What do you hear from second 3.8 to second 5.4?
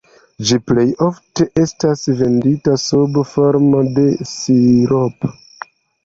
de siropo.